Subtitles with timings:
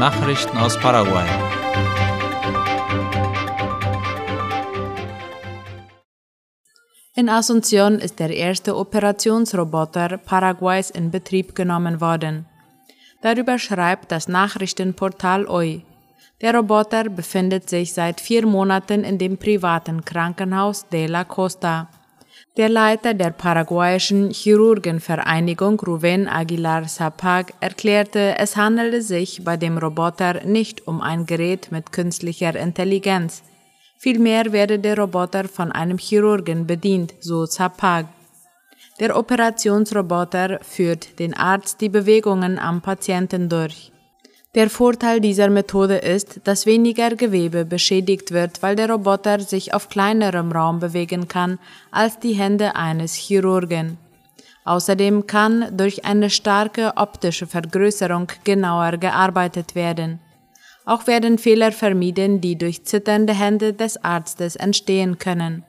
[0.00, 1.28] Nachrichten aus Paraguay.
[7.14, 12.46] In Asunción ist der erste Operationsroboter Paraguays in Betrieb genommen worden.
[13.20, 15.84] Darüber schreibt das Nachrichtenportal OI.
[16.40, 21.90] Der Roboter befindet sich seit vier Monaten in dem privaten Krankenhaus de la Costa.
[22.60, 30.44] Der Leiter der paraguayischen Chirurgenvereinigung Ruven Aguilar Sapag erklärte, es handele sich bei dem Roboter
[30.44, 33.42] nicht um ein Gerät mit künstlicher Intelligenz.
[33.96, 38.04] Vielmehr werde der Roboter von einem Chirurgen bedient, so Zapag.
[39.00, 43.90] Der Operationsroboter führt den Arzt die Bewegungen am Patienten durch.
[44.56, 49.88] Der Vorteil dieser Methode ist, dass weniger Gewebe beschädigt wird, weil der Roboter sich auf
[49.88, 51.60] kleinerem Raum bewegen kann
[51.92, 53.96] als die Hände eines Chirurgen.
[54.64, 60.18] Außerdem kann durch eine starke optische Vergrößerung genauer gearbeitet werden.
[60.84, 65.64] Auch werden Fehler vermieden, die durch zitternde Hände des Arztes entstehen können.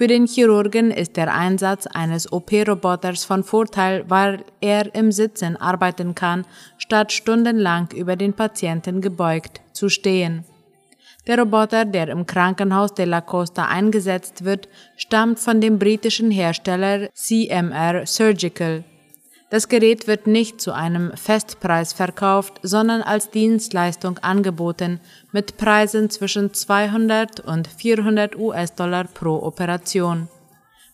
[0.00, 6.14] Für den Chirurgen ist der Einsatz eines OP-Roboters von Vorteil, weil er im Sitzen arbeiten
[6.14, 6.46] kann,
[6.78, 10.46] statt stundenlang über den Patienten gebeugt zu stehen.
[11.26, 17.10] Der Roboter, der im Krankenhaus de la Costa eingesetzt wird, stammt von dem britischen Hersteller
[17.12, 18.84] CMR Surgical.
[19.50, 25.00] Das Gerät wird nicht zu einem Festpreis verkauft, sondern als Dienstleistung angeboten
[25.32, 30.28] mit Preisen zwischen 200 und 400 US-Dollar pro Operation.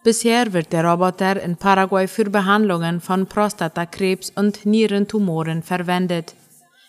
[0.03, 6.34] Bisher wird der Roboter in Paraguay für Behandlungen von Prostatakrebs und Nierentumoren verwendet.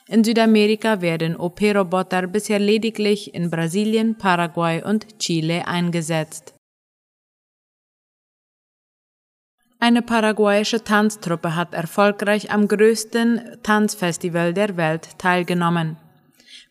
[0.08, 6.57] In Südamerika werden OP-Roboter bisher lediglich in Brasilien, Paraguay und Chile eingesetzt.
[9.80, 15.98] Eine paraguayische Tanztruppe hat erfolgreich am größten Tanzfestival der Welt teilgenommen.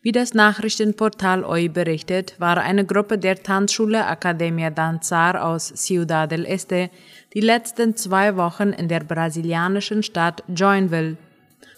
[0.01, 6.45] Wie das Nachrichtenportal OI berichtet, war eine Gruppe der Tanzschule Academia Danzar aus Ciudad del
[6.45, 6.89] Este
[7.33, 11.17] die letzten zwei Wochen in der brasilianischen Stadt Joinville.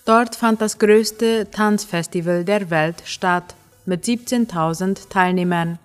[0.06, 5.78] Dort fand das größte Tanzfestival der Welt statt, mit 17.000 Teilnehmern.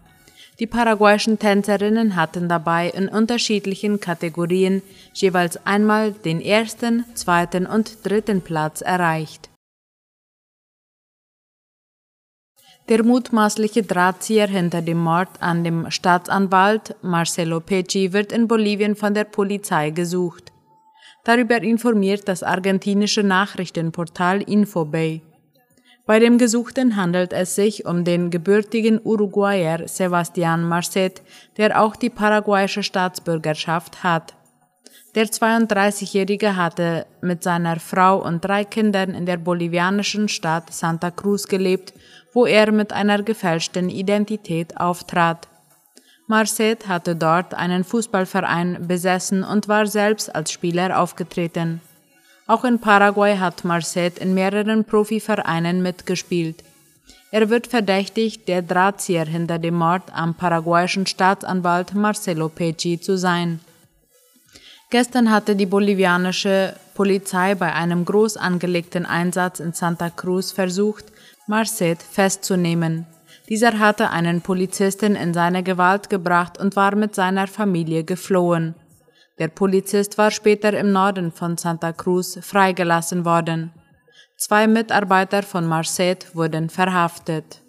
[0.61, 4.83] Die paraguayischen Tänzerinnen hatten dabei in unterschiedlichen Kategorien
[5.13, 9.51] jeweils einmal den ersten, zweiten und dritten Platz erreicht.
[12.89, 19.15] Der mutmaßliche Drahtzieher hinter dem Mord an dem Staatsanwalt Marcelo Pecci wird in Bolivien von
[19.15, 20.53] der Polizei gesucht.
[21.25, 25.23] Darüber informiert das argentinische Nachrichtenportal Infobay.
[26.07, 31.23] Bei dem Gesuchten handelt es sich um den gebürtigen Uruguayer Sebastian Marcet,
[31.57, 34.35] der auch die paraguayische Staatsbürgerschaft hat.
[35.15, 41.49] Der 32-Jährige hatte mit seiner Frau und drei Kindern in der bolivianischen Stadt Santa Cruz
[41.49, 41.95] gelebt,
[42.35, 45.49] wo er mit einer gefälschten Identität auftrat.
[46.27, 51.81] Marcet hatte dort einen Fußballverein besessen und war selbst als Spieler aufgetreten.
[52.47, 56.63] Auch in Paraguay hat Marcet in mehreren Profivereinen mitgespielt.
[57.31, 63.61] Er wird verdächtigt, der Drahtzieher hinter dem Mord am paraguayischen Staatsanwalt Marcelo Pecci zu sein.
[64.91, 71.07] Gestern hatte die bolivianische Polizei bei einem groß angelegten Einsatz in Santa Cruz versucht,
[71.49, 73.07] Marcet festzunehmen.
[73.49, 78.75] Dieser hatte einen Polizisten in seine Gewalt gebracht und war mit seiner Familie geflohen.
[79.39, 83.73] Der Polizist war später im Norden von Santa Cruz freigelassen worden.
[84.37, 87.63] Zwei Mitarbeiter von Marcet wurden verhaftet.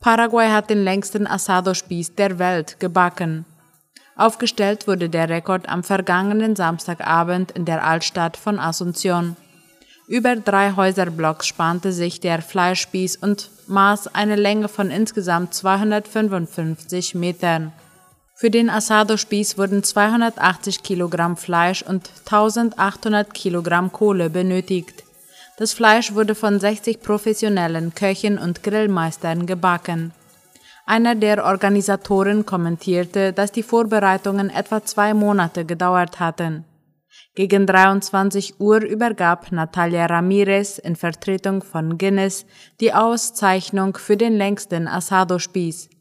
[0.00, 3.44] Paraguay hat den längsten Asado-Spieß der Welt gebacken.
[4.16, 9.36] Aufgestellt wurde der Rekord am vergangenen Samstagabend in der Altstadt von Asunción.
[10.08, 17.72] Über drei Häuserblocks spannte sich der Fleischspieß und maß eine Länge von insgesamt 255 Metern.
[18.42, 25.04] Für den Asado-Spieß wurden 280 Kilogramm Fleisch und 1800 Kilogramm Kohle benötigt.
[25.58, 30.10] Das Fleisch wurde von 60 professionellen Köchen und Grillmeistern gebacken.
[30.86, 36.64] Einer der Organisatoren kommentierte, dass die Vorbereitungen etwa zwei Monate gedauert hatten.
[37.36, 42.44] Gegen 23 Uhr übergab Natalia Ramirez in Vertretung von Guinness
[42.80, 45.91] die Auszeichnung für den längsten Asado-Spieß.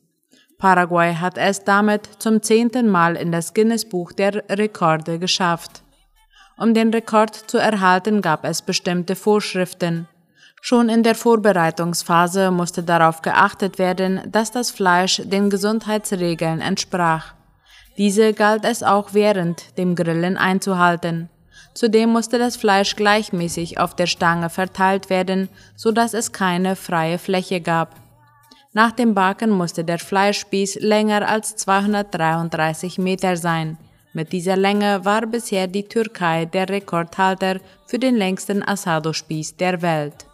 [0.62, 5.82] Paraguay hat es damit zum zehnten Mal in das Guinness-Buch der Rekorde geschafft.
[6.56, 10.08] Um den Rekord zu erhalten, gab es bestimmte Vorschriften.
[10.62, 17.34] Schon in der Vorbereitungsphase musste darauf geachtet werden, dass das Fleisch den Gesundheitsregeln entsprach.
[17.98, 21.30] Diese galt es auch während dem Grillen einzuhalten.
[21.74, 27.18] Zudem musste das Fleisch gleichmäßig auf der Stange verteilt werden, so dass es keine freie
[27.18, 28.01] Fläche gab.
[28.74, 33.78] Nach dem Backen musste der Fleischspieß länger als 233 Meter sein.
[34.14, 40.26] Mit dieser Länge war bisher die Türkei der Rekordhalter für den längsten Asado-Spieß der Welt.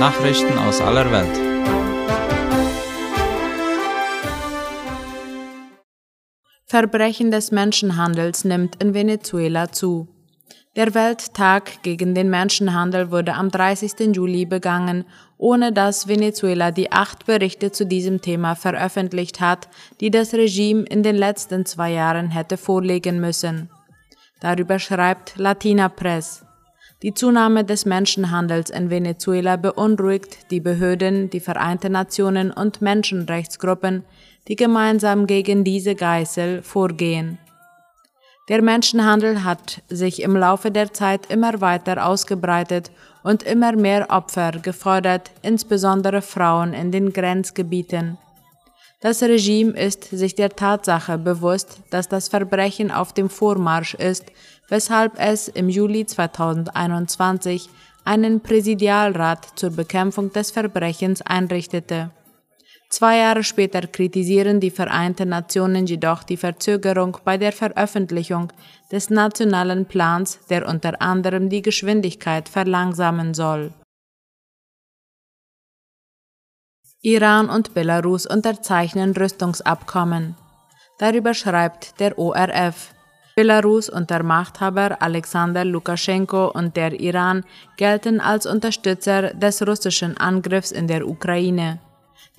[0.00, 1.50] Nachrichten aus aller Welt.
[6.66, 10.08] Verbrechen des Menschenhandels nimmt in Venezuela zu.
[10.80, 14.16] Der Welttag gegen den Menschenhandel wurde am 30.
[14.16, 15.04] Juli begangen,
[15.36, 19.68] ohne dass Venezuela die acht Berichte zu diesem Thema veröffentlicht hat,
[20.00, 23.68] die das Regime in den letzten zwei Jahren hätte vorlegen müssen.
[24.40, 26.46] Darüber schreibt Latina Press.
[27.02, 34.02] Die Zunahme des Menschenhandels in Venezuela beunruhigt die Behörden, die Vereinten Nationen und Menschenrechtsgruppen,
[34.48, 37.36] die gemeinsam gegen diese Geißel vorgehen.
[38.50, 42.90] Der Menschenhandel hat sich im Laufe der Zeit immer weiter ausgebreitet
[43.22, 48.18] und immer mehr Opfer gefordert, insbesondere Frauen in den Grenzgebieten.
[49.00, 54.24] Das Regime ist sich der Tatsache bewusst, dass das Verbrechen auf dem Vormarsch ist,
[54.68, 57.70] weshalb es im Juli 2021
[58.04, 62.10] einen Präsidialrat zur Bekämpfung des Verbrechens einrichtete.
[62.90, 68.52] Zwei Jahre später kritisieren die Vereinten Nationen jedoch die Verzögerung bei der Veröffentlichung
[68.90, 73.72] des nationalen Plans, der unter anderem die Geschwindigkeit verlangsamen soll.
[77.00, 80.34] Iran und Belarus unterzeichnen Rüstungsabkommen.
[80.98, 82.92] Darüber schreibt der ORF.
[83.36, 87.44] Belarus unter Machthaber Alexander Lukaschenko und der Iran
[87.76, 91.78] gelten als Unterstützer des russischen Angriffs in der Ukraine.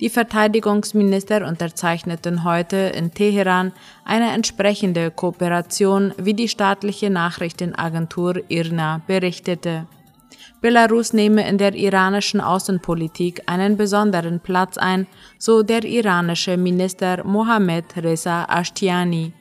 [0.00, 3.72] Die Verteidigungsminister unterzeichneten heute in Teheran
[4.04, 9.86] eine entsprechende Kooperation, wie die staatliche Nachrichtenagentur IRNA berichtete.
[10.60, 15.06] Belarus nehme in der iranischen Außenpolitik einen besonderen Platz ein,
[15.38, 19.32] so der iranische Minister Mohammed Reza Ashtiani.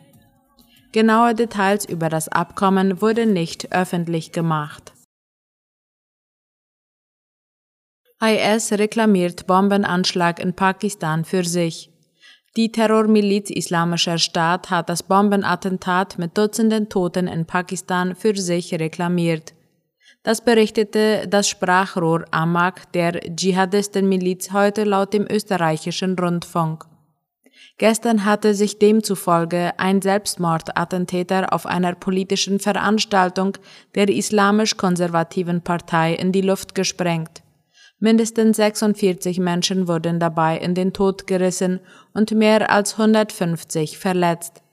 [0.92, 4.92] Genaue Details über das Abkommen wurden nicht öffentlich gemacht.
[8.24, 11.90] IS reklamiert Bombenanschlag in Pakistan für sich.
[12.56, 19.54] Die Terrormiliz Islamischer Staat hat das Bombenattentat mit Dutzenden Toten in Pakistan für sich reklamiert.
[20.22, 26.86] Das berichtete das Sprachrohr Amak der Dschihadistenmiliz heute laut dem österreichischen Rundfunk.
[27.80, 33.58] Gestern hatte sich demzufolge ein Selbstmordattentäter auf einer politischen Veranstaltung
[33.96, 37.41] der islamisch-konservativen Partei in die Luft gesprengt.
[38.03, 41.80] Mindestens 46 Menschen wurden dabei in den Tod gerissen
[42.15, 44.63] und mehr als 150 verletzt.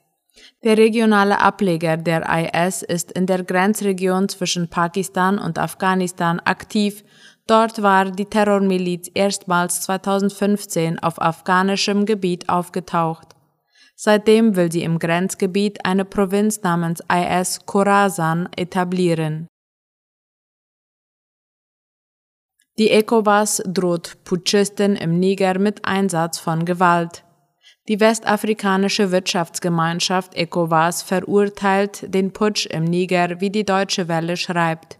[0.63, 7.03] Der regionale Ableger der IS ist in der Grenzregion zwischen Pakistan und Afghanistan aktiv.
[7.45, 13.35] Dort war die Terrormiliz erstmals 2015 auf afghanischem Gebiet aufgetaucht.
[13.95, 19.47] Seitdem will sie im Grenzgebiet eine Provinz namens IS Khorasan etablieren.
[22.79, 27.25] Die ECOWAS droht Putschisten im Niger mit Einsatz von Gewalt.
[27.89, 34.97] Die westafrikanische Wirtschaftsgemeinschaft ECOWAS verurteilt den Putsch im Niger, wie die Deutsche Welle schreibt.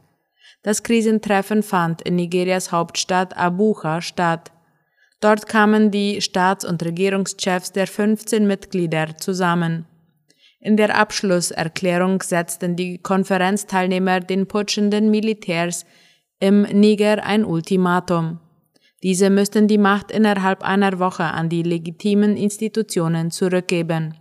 [0.61, 4.51] Das Krisentreffen fand in Nigerias Hauptstadt Abuja statt.
[5.21, 9.85] Dort kamen die Staats- und Regierungschefs der 15 Mitglieder zusammen.
[10.59, 15.85] In der Abschlusserklärung setzten die Konferenzteilnehmer den putschenden Militärs
[16.39, 18.39] im Niger ein Ultimatum.
[19.03, 24.15] Diese müssten die Macht innerhalb einer Woche an die legitimen Institutionen zurückgeben.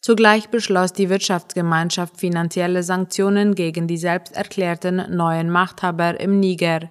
[0.00, 6.90] Zugleich beschloss die Wirtschaftsgemeinschaft finanzielle Sanktionen gegen die selbst erklärten neuen Machthaber im Niger.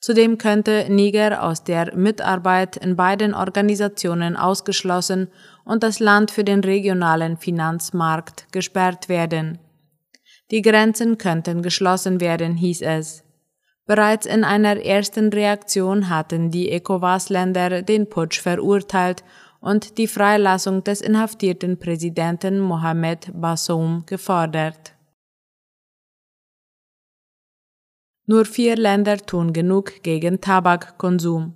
[0.00, 5.28] Zudem könnte Niger aus der Mitarbeit in beiden Organisationen ausgeschlossen
[5.64, 9.58] und das Land für den regionalen Finanzmarkt gesperrt werden.
[10.50, 13.25] Die Grenzen könnten geschlossen werden, hieß es.
[13.86, 19.22] Bereits in einer ersten Reaktion hatten die ECOWAS-Länder den Putsch verurteilt
[19.60, 24.94] und die Freilassung des inhaftierten Präsidenten Mohamed Bassoum gefordert.
[28.26, 31.54] Nur vier Länder tun genug gegen Tabakkonsum.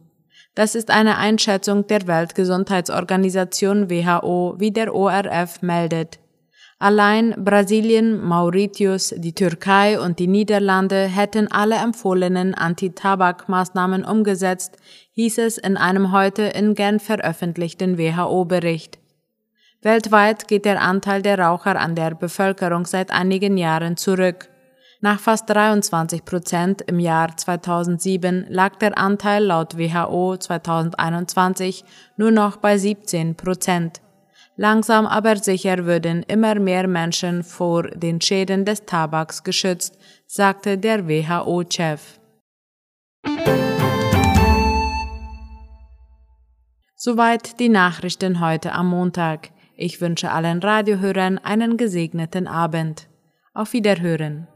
[0.55, 6.21] Das ist eine Einschätzung der Weltgesundheitsorganisation WHO, wie der ORF meldet.
[6.83, 14.79] Allein Brasilien, Mauritius, die Türkei und die Niederlande hätten alle empfohlenen Anti-Tabak-Maßnahmen umgesetzt,
[15.13, 18.99] hieß es in einem heute in Genf veröffentlichten WHO-Bericht.
[19.83, 24.49] Weltweit geht der Anteil der Raucher an der Bevölkerung seit einigen Jahren zurück.
[25.03, 31.85] Nach fast 23 Prozent im Jahr 2007 lag der Anteil laut WHO 2021
[32.17, 34.01] nur noch bei 17 Prozent.
[34.63, 41.09] Langsam aber sicher würden immer mehr Menschen vor den Schäden des Tabaks geschützt, sagte der
[41.09, 42.21] WHO-Chef.
[46.95, 49.49] Soweit die Nachrichten heute am Montag.
[49.79, 53.09] Ich wünsche allen Radiohörern einen gesegneten Abend.
[53.55, 54.47] Auf Wiederhören.